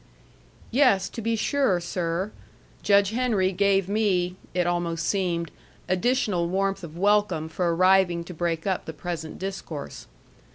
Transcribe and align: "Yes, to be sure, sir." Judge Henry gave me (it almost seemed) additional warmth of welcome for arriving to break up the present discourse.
"Yes, 0.71 1.09
to 1.09 1.21
be 1.21 1.35
sure, 1.35 1.79
sir." 1.79 2.31
Judge 2.81 3.11
Henry 3.11 3.51
gave 3.51 3.87
me 3.87 4.35
(it 4.51 4.65
almost 4.65 5.05
seemed) 5.05 5.51
additional 5.87 6.49
warmth 6.49 6.83
of 6.83 6.97
welcome 6.97 7.47
for 7.47 7.71
arriving 7.75 8.23
to 8.23 8.33
break 8.33 8.65
up 8.65 8.85
the 8.85 8.93
present 8.93 9.37
discourse. 9.37 10.07